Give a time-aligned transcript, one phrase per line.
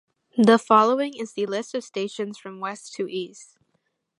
[0.35, 3.59] The following is the list of stations from west to east.